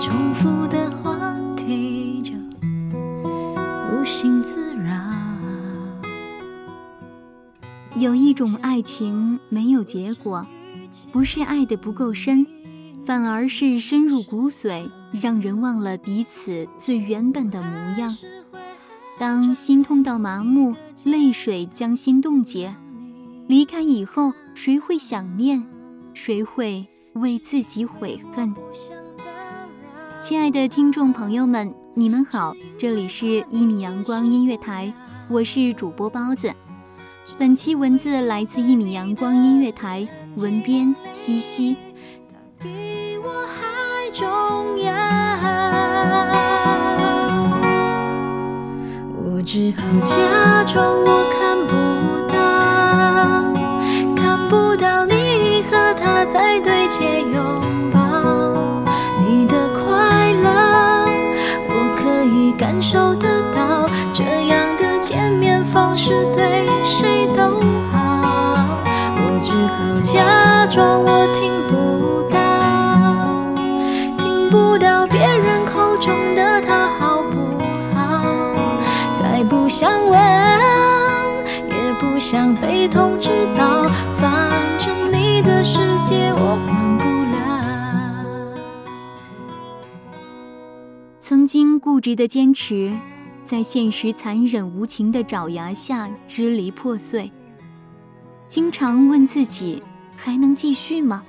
[0.00, 2.32] 重复的话题就
[3.92, 4.94] 无心自扰。
[7.96, 10.46] 有一种爱情没有结果，
[11.12, 12.46] 不是爱的不够深，
[13.04, 18.16] 反而是深入骨髓，让人忘了彼此最原本的模样。
[19.18, 22.74] 当心痛到麻木，泪水将心冻结，
[23.46, 25.62] 离开以后，谁会想念？
[26.14, 28.54] 谁会为自己悔恨？
[30.20, 34.92] 亲爱的听众朋友们，你们好，这里是一米阳光音乐台，
[35.28, 36.52] 我是主播包子。
[37.38, 41.74] 本期文字来自一米阳光音乐台，文编西西。
[42.58, 44.92] 比我还重要。
[49.16, 51.49] 我只好假装我看
[62.80, 67.60] 感受得到，这样的见面方式对谁都
[67.92, 68.56] 好。
[69.16, 72.38] 我只好假装我听不到，
[74.16, 77.58] 听不到别人口中的他好不
[77.94, 78.24] 好，
[79.20, 80.18] 再不想问，
[81.68, 83.84] 也不想被通知到，
[84.18, 85.89] 反正你的世
[91.52, 92.96] 经固执的坚持，
[93.42, 97.28] 在现实残忍无情的爪牙下支离破碎。
[98.46, 99.82] 经常问自己，
[100.16, 101.24] 还能继续吗？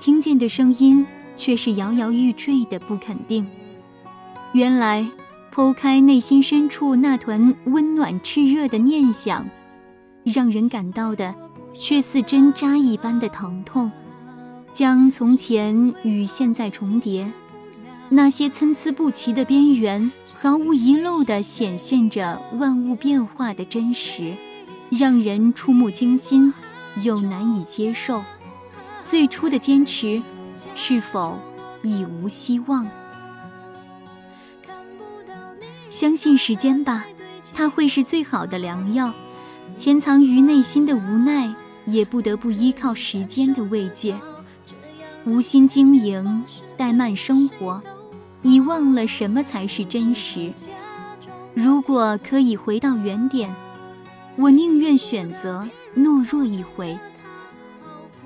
[0.00, 3.44] 听见的声音却是摇摇欲坠的不肯定。
[4.52, 5.04] 原来，
[5.52, 9.44] 剖开内心深处那团温暖炽热的念想，
[10.22, 11.34] 让人感到的
[11.72, 13.90] 却似针扎一般的疼痛，
[14.72, 17.32] 将从前与现在重叠。
[18.12, 24.36] 那些参差不齐的边缘，毫无遗漏地显现着万物变化的真实，
[24.90, 26.52] 让人触目惊心，
[27.04, 28.24] 又难以接受。
[29.04, 30.20] 最初的坚持，
[30.74, 31.38] 是否
[31.82, 32.84] 已无希望？
[35.88, 37.06] 相信时间吧，
[37.54, 39.14] 它会是最好的良药。
[39.76, 41.54] 潜藏于内心的无奈，
[41.86, 44.18] 也不得不依靠时间的慰藉。
[45.24, 46.44] 无心经营，
[46.76, 47.80] 怠慢生活。
[48.42, 50.52] 遗忘了什么才是真实。
[51.54, 53.54] 如果可以回到原点，
[54.36, 56.98] 我宁愿选择懦弱一回。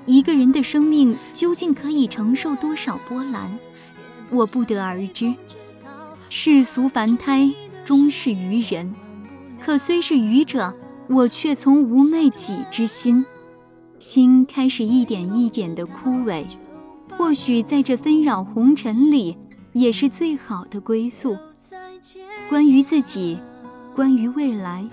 [0.05, 3.57] 一个人的生命究竟可以承受多少波澜，
[4.29, 5.33] 我不得而知。
[6.29, 7.51] 世俗凡胎，
[7.83, 8.93] 终是愚人。
[9.59, 10.73] 可虽是愚者，
[11.07, 13.25] 我却从无昧己之心，
[13.97, 16.45] 心开始一点一点的枯萎。
[17.17, 19.37] 或许在这纷扰红尘里，
[19.75, 21.37] 也是最好的归宿。
[22.49, 23.37] 关于自己，
[23.93, 24.89] 关于未来，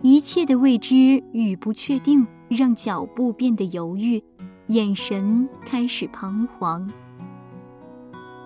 [0.00, 4.22] 一切的未知与不确定，让脚步变得犹豫，
[4.68, 6.90] 眼神开始彷徨。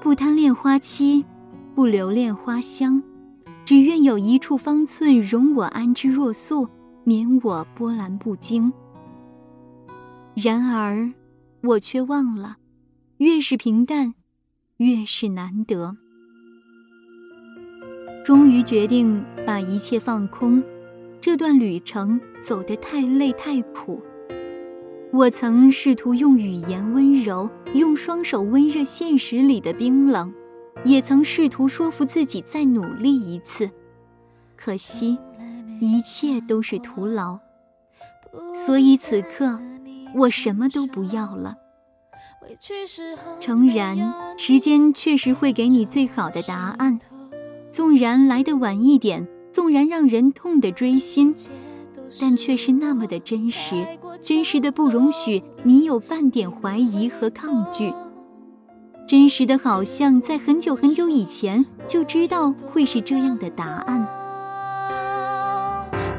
[0.03, 1.25] 不贪恋花期，
[1.77, 3.01] 不留恋花香，
[3.65, 6.69] 只愿有一处方寸容我安之若素，
[7.05, 8.73] 免我波澜不惊。
[10.35, 11.09] 然而，
[11.63, 12.57] 我却忘了，
[13.19, 14.15] 越是平淡，
[14.79, 15.97] 越是难得。
[18.25, 20.63] 终于决定把一切放空，
[21.21, 24.03] 这段旅程走得太累太苦。
[25.13, 30.33] 我曾试图用语言温柔，用双手温热现实里的冰冷，
[30.85, 33.71] 也曾试图说服自己再努力一次，
[34.55, 35.19] 可惜，
[35.81, 37.41] 一切都是徒劳。
[38.53, 39.59] 所以此刻，
[40.15, 41.57] 我什么都不要了。
[43.41, 43.97] 诚然，
[44.41, 46.97] 时间确实会给你最好的答案，
[47.73, 51.35] 纵然来得晚一点，纵然让人痛得锥心。
[52.21, 53.85] 但却是那么的真实，
[54.23, 57.93] 真实的不容许你有半点怀疑和抗拒，
[59.09, 64.07] 真实的好像在很久很久以前就知道会是这样的答案。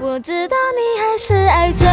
[0.01, 1.87] 我知道你还是爱着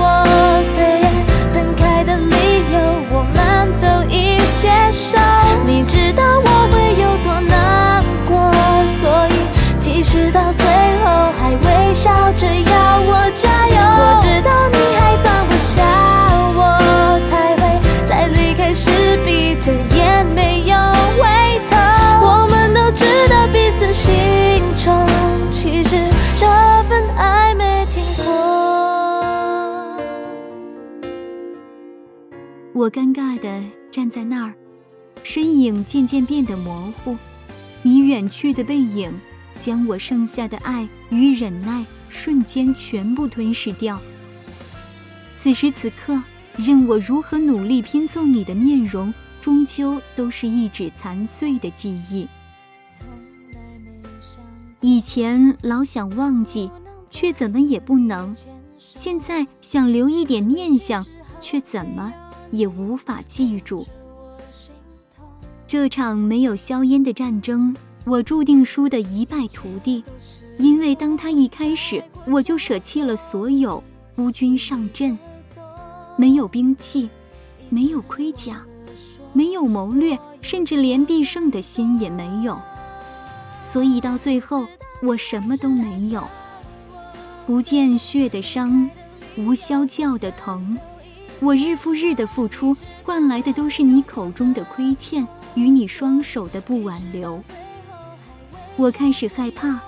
[0.00, 1.12] 我，虽然
[1.52, 2.16] 分开的
[2.60, 2.78] 理由
[3.10, 5.18] 我们都已接受，
[5.64, 8.52] 你知道我会有多难过，
[9.00, 9.32] 所以
[9.80, 10.66] 即使到最
[11.02, 13.00] 后还微笑着要。
[13.00, 13.76] 我加油。
[13.96, 14.76] 我知道你
[32.80, 34.54] 我尴尬地站在那儿，
[35.22, 37.14] 身影渐渐变得模糊。
[37.82, 39.12] 你远去的背影，
[39.58, 44.00] 将我剩下的爱与忍耐瞬间全部吞噬掉。
[45.36, 46.22] 此时此刻，
[46.56, 49.12] 任我如何努力拼凑你的面容，
[49.42, 52.26] 终究都是一纸残碎的记忆。
[54.80, 56.70] 以前老想忘记，
[57.10, 58.32] 却怎么也不能；
[58.78, 61.04] 现在想留一点念想，
[61.42, 62.10] 却怎么？
[62.50, 63.86] 也无法记住
[65.66, 70.04] 这场没有硝烟的战争，我注定输得一败涂地。
[70.58, 73.82] 因为当他一开始，我就舍弃了所有，
[74.16, 75.16] 孤军上阵，
[76.16, 77.08] 没有兵器，
[77.68, 78.62] 没有盔甲，
[79.32, 82.60] 没有谋略，甚至连必胜的心也没有。
[83.62, 84.66] 所以到最后，
[85.00, 86.26] 我什么都没有，
[87.46, 88.90] 不见血的伤，
[89.36, 90.76] 无消叫的疼。
[91.42, 97.42] 我日复日的付出，换来的都是你口中的亏欠与你双手的不挽留。
[98.76, 99.80] 我开始害怕，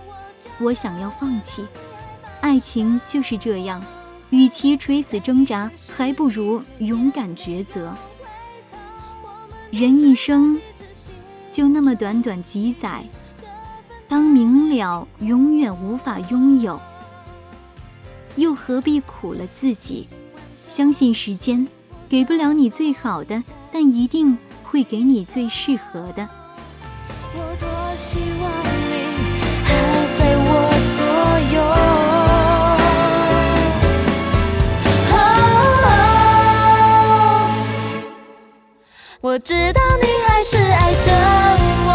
[0.59, 1.63] 我想要放弃。
[2.41, 3.85] 爱情就是这样，
[4.31, 7.95] 与其垂死挣扎，还不如勇敢抉择。
[9.71, 10.59] 人一生
[11.53, 13.05] 就那么短短几载，
[14.09, 16.81] 当明了永远无法拥有，
[18.37, 20.09] 又何必苦了自己？
[20.73, 21.69] 相信时间
[22.09, 26.27] 给不了你最好的，但一定会给你最适合的。
[27.35, 28.51] 我多希望
[28.89, 28.95] 你
[29.67, 29.71] 还
[30.17, 30.51] 在我
[30.97, 31.05] 左
[31.55, 31.61] 右。
[39.21, 41.13] 我知道你还是爱着
[41.85, 41.91] 我，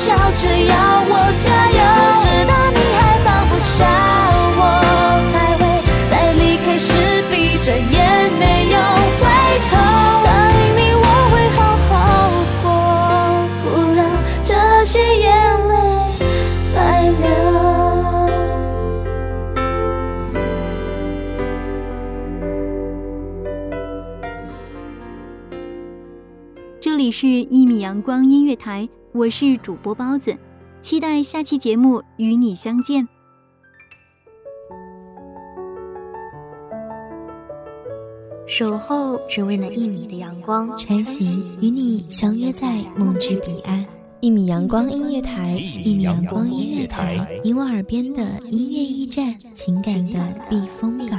[0.00, 0.72] 笑着要
[1.08, 3.84] 我加油，我知道你还放不下
[4.56, 4.60] 我，
[5.28, 5.60] 才会
[6.08, 6.88] 在离开时
[7.30, 8.76] 闭着眼没有
[9.20, 9.22] 回
[9.68, 9.76] 头。
[10.24, 11.92] 答应你我会好好
[12.62, 12.64] 过，
[13.62, 14.00] 不让
[14.42, 14.48] 这
[14.86, 15.28] 些眼
[15.68, 15.74] 泪
[16.74, 16.78] 白
[17.20, 17.20] 流。
[26.80, 28.88] 这里是《一米阳光音乐台》。
[29.12, 30.36] 我是主播包子，
[30.80, 33.08] 期待下期节目与你相见。
[38.46, 43.84] 守候只为那一米的阳光，穿行与你相约在梦之彼岸。
[44.20, 51.18] 一米阳光音乐台，一米阳光音乐台，你我耳边的音乐驿站，情感的避风港。